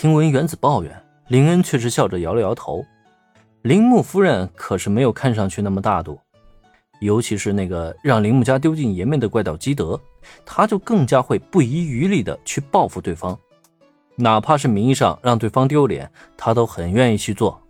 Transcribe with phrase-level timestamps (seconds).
[0.00, 0.90] 听闻原子抱怨，
[1.28, 2.82] 林恩却是笑着摇了摇头。
[3.60, 6.18] 铃木夫人可是没有看上去那么大度，
[7.00, 10.00] 尤其是那个让铃木家丢尽颜面的怪盗基德，
[10.46, 13.38] 他就更加会不遗余力的去报复对方，
[14.16, 17.60] 哪怕是名义上让对方丢脸，他都很愿意去做。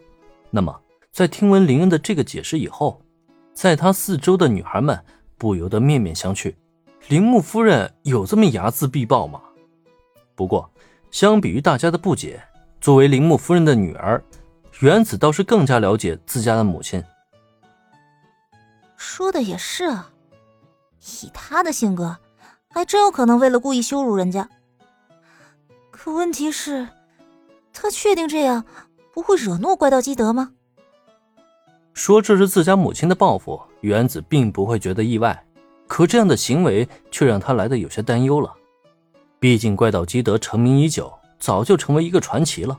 [0.51, 3.03] 那么，在听闻林恩的这个解释以后，
[3.53, 4.97] 在他四周的女孩们
[5.37, 6.55] 不由得面面相觑：
[7.09, 9.41] 铃木夫人有这么睚眦必报吗？
[10.37, 10.71] 不过，
[11.11, 12.43] 相比于大家的不解，
[12.81, 14.23] 作为铃木夫人的女儿。
[14.81, 17.03] 原子倒是更加了解自家的母亲。
[18.97, 20.11] 说的也是啊，
[21.23, 22.17] 以他的性格，
[22.71, 24.49] 还真有可能为了故意羞辱人家。
[25.91, 26.89] 可问题是，
[27.73, 28.65] 他确定这样
[29.13, 30.53] 不会惹怒怪盗基德吗？
[31.93, 35.45] 说这是自家母亲的报复，原子并不会觉得意外。
[35.87, 38.55] 可这样的行为却让他来的有些担忧了。
[39.41, 42.79] 毕竟怪盗基德成名已久，早就成为一个传奇了。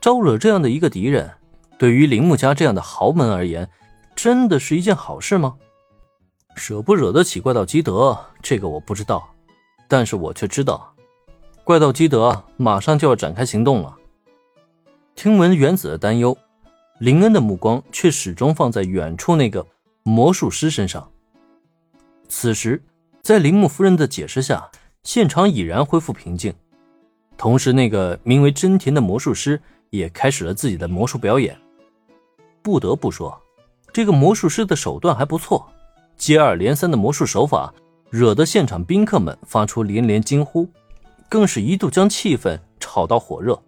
[0.00, 1.30] 招惹这样的一个敌人，
[1.78, 3.68] 对于铃木家这样的豪门而言，
[4.16, 5.56] 真的是一件好事吗？
[6.54, 9.28] 惹不惹得起怪盗基德，这个我不知道，
[9.86, 10.94] 但是我却知道，
[11.64, 13.94] 怪盗基德马上就要展开行动了。
[15.14, 16.36] 听闻原子的担忧，
[16.98, 19.66] 林恩的目光却始终放在远处那个
[20.02, 21.10] 魔术师身上。
[22.26, 22.82] 此时，
[23.20, 24.70] 在铃木夫人的解释下，
[25.02, 26.52] 现场已然恢复平静，
[27.36, 29.60] 同时，那个名为真田的魔术师。
[29.90, 31.58] 也开始了自己的魔术表演。
[32.62, 33.36] 不得不说，
[33.92, 35.68] 这个魔术师的手段还不错，
[36.16, 37.74] 接二连三的魔术手法
[38.08, 40.68] 惹得现场宾客们发出连连惊呼，
[41.28, 43.60] 更是一度将气氛炒到火热。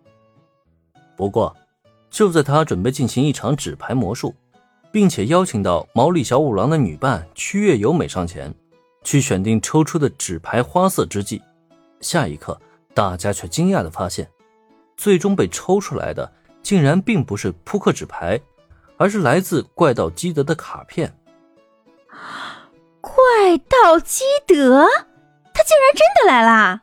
[1.17, 1.53] 不过，
[2.09, 4.33] 就在他准备进行一场纸牌魔术，
[4.93, 8.55] 并且邀请到毛利小五郎的女伴曲月由美上前，
[9.03, 11.43] 去选定抽出的纸牌花色之际，
[12.01, 12.61] 下一刻，
[12.95, 14.29] 大家却惊讶的发现。
[14.97, 18.41] 最终被抽出来的，竟然并不是扑克纸牌，
[18.97, 21.17] 而是来自怪盗基德的卡片。
[23.01, 23.15] 怪
[23.69, 24.87] 盗基德，
[25.53, 26.83] 他竟然真的来啦！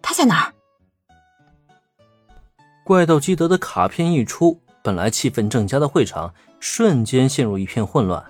[0.00, 0.54] 他在哪儿？
[2.82, 8.24] 怪盗基德的卡片一出，本来气氛正佳的会场瞬间陷入一片混乱，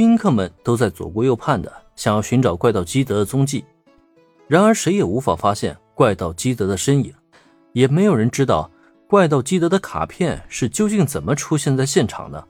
[0.00, 3.62] 宾客们都在左顾右盼的想要寻找怪盗基德的踪迹，
[4.48, 7.12] 然而谁也无法发现怪盗基德的身影。
[7.74, 8.70] 也没有人知道
[9.06, 12.42] 怪盗基德的卡片是究竟怎么出现在现场的。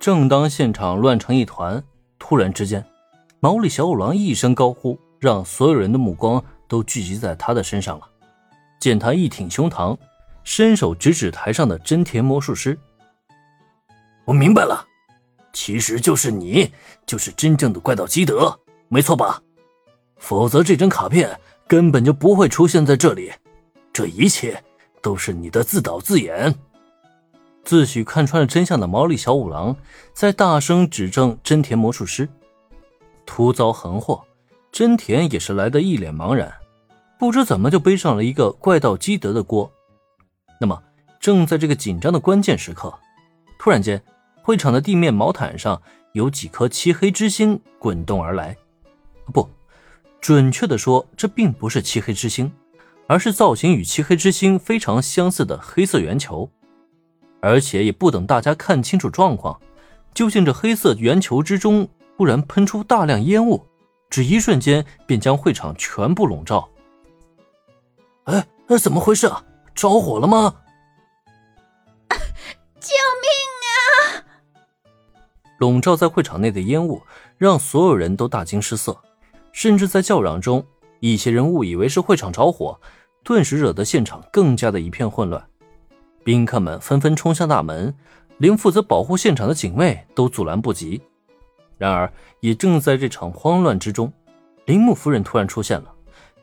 [0.00, 1.80] 正当现场乱成一团，
[2.18, 2.84] 突然之间，
[3.38, 8.08] 毛利小五郎一声高呼，让所有人的目光都聚集在他的身上了。
[8.80, 9.96] 见他一挺胸膛，
[10.42, 12.76] 伸手指指台上的真田魔术师
[14.26, 14.84] ：“我明白了，
[15.52, 16.72] 其实就是你，
[17.06, 18.58] 就是真正的怪盗基德，
[18.88, 19.42] 没错吧？
[20.16, 23.32] 否则这张卡片根本就不会出现在这里。”
[23.92, 24.62] 这一切
[25.02, 26.54] 都是你的自导自演。
[27.62, 29.76] 自诩看穿了真相的毛利小五郎
[30.14, 32.26] 在大声指证真田魔术师，
[33.26, 34.24] 突遭横祸，
[34.72, 36.52] 真田也是来的一脸茫然，
[37.18, 39.70] 不知怎么就背上了一个怪盗基德的锅。
[40.58, 40.82] 那么，
[41.20, 42.92] 正在这个紧张的关键时刻，
[43.58, 44.02] 突然间，
[44.42, 45.80] 会场的地面毛毯上
[46.12, 48.56] 有几颗漆黑之星滚动而来。
[49.32, 49.48] 不，
[50.20, 52.52] 准确的说，这并不是漆黑之星。
[53.08, 56.48] 而是造型与漆黑之星非常相似的黑色圆球，
[57.40, 59.60] 而且也不等大家看清楚状况，
[60.14, 61.86] 就见这黑色圆球之中
[62.16, 63.66] 突然喷出大量烟雾，
[64.08, 66.66] 只一瞬间便将会场全部笼罩。
[68.24, 69.44] 哎，那怎么回事啊？
[69.74, 70.54] 着火了吗？
[75.58, 77.00] 笼罩在会场内的烟雾
[77.38, 78.96] 让所有人都大惊失色，
[79.52, 80.64] 甚至在叫嚷中，
[81.00, 82.80] 一些人误以为是会场着火。
[83.24, 85.40] 顿时惹得现场更加的一片混乱，
[86.24, 87.94] 宾客们纷纷冲向大门，
[88.38, 91.00] 连负责保护现场的警卫都阻拦不及。
[91.78, 94.12] 然而，也正在这场慌乱之中，
[94.66, 95.94] 铃木夫人突然出现了，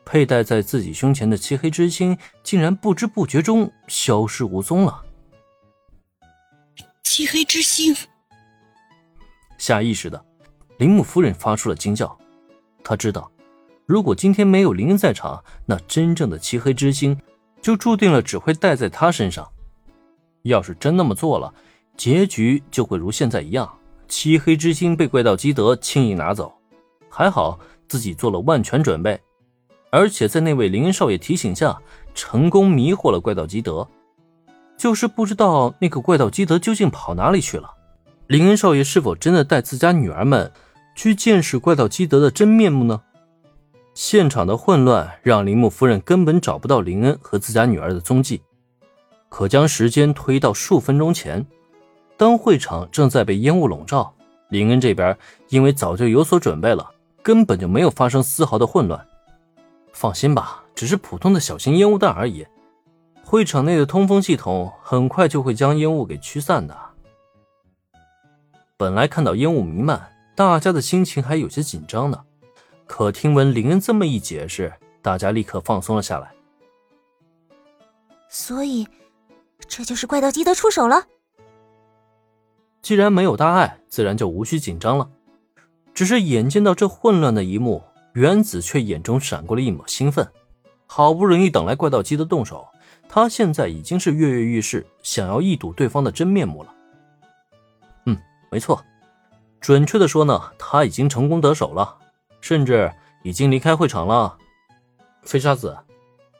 [0.06, 5.02] 佩戴在自己胸前的漆黑之星竟然不知不觉中消失无踪了。
[7.02, 7.94] 漆黑之星，
[9.60, 10.24] 下意识的，
[10.78, 12.16] 铃木夫人发出了惊叫，
[12.82, 13.30] 她知道。
[13.84, 17.14] 如果今天没有林恩在场，那真正的漆黑之星
[17.60, 19.46] 就注定了只会戴在他身上。
[20.44, 21.52] 要是真那么做了，
[21.94, 23.70] 结局就会如现在一样，
[24.08, 26.50] 漆黑之星被怪盗基德轻易拿走。
[27.10, 29.20] 还好自己做了万全准备，
[29.90, 31.78] 而且在那位林恩少爷提醒下，
[32.14, 33.86] 成功迷惑了怪盗基德。
[34.78, 37.74] 就是不知道那个怪盗基德究竟跑哪里去了。
[38.30, 40.52] 林恩少爷是否真的带自家女儿们
[40.94, 43.00] 去见识怪盗基德的真面目呢？
[43.92, 48.40] 现场的混乱让铃木夫人根本找不到林恩和自家女儿的踪迹。
[49.28, 51.44] 可将时间推到数分钟前，
[52.16, 54.14] 当会场正在被烟雾笼罩，
[54.48, 55.18] 林恩这边
[55.48, 56.88] 因为早就有所准备了，
[57.24, 59.04] 根本就没有发生丝毫的混乱。
[59.92, 62.46] 放心吧，只是普通的小型烟雾弹而已。
[63.24, 66.76] 会场内的通风系统很快就会将烟雾给驱散的。
[68.80, 72.18] 本来看到烟雾弥漫，大家的心情还有些紧张呢。
[72.86, 74.72] 可听闻林恩这么一解释，
[75.02, 76.32] 大家立刻放松了下来。
[78.30, 78.88] 所以，
[79.68, 81.06] 这就是怪盗基德出手了。
[82.80, 85.06] 既然没有大碍，自然就无需紧张了。
[85.92, 87.82] 只是眼见到这混乱的一幕，
[88.14, 90.26] 原子却眼中闪过了一抹兴奋。
[90.86, 92.66] 好不容易等来怪盗基德动手，
[93.10, 96.74] 他现在已经是跃跃欲试，想要一睹对方的真面目了。
[98.50, 98.84] 没错，
[99.60, 101.96] 准确的说呢，他已经成功得手了。
[102.42, 102.90] 甚至
[103.22, 104.34] 已经离开会场了，
[105.22, 105.76] 飞沙子，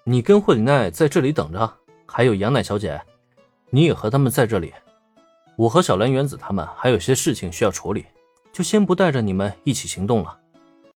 [0.03, 1.71] 你跟霍里奈在这里等着，
[2.07, 2.99] 还有杨乃小姐，
[3.69, 4.73] 你也和他们在这里。
[5.57, 8.07] 我和小兰原子他们还有些事情需要处理，
[8.51, 10.40] 就先不带着你们一起行动了。